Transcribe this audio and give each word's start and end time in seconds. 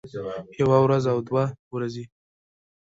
يوه 0.59 0.77
وروځه 0.81 1.09
او 1.13 1.19
دوه 1.27 1.43
ورځې 1.75 2.03